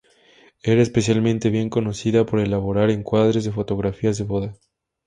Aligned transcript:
Era 0.63 0.81
especialmente 0.81 1.51
bien 1.51 1.69
conocida 1.69 2.25
por 2.25 2.39
elaborar 2.39 2.89
encuadres 2.89 3.43
de 3.43 3.51
fotografías 3.51 4.17
de 4.17 4.23
boda. 4.23 4.55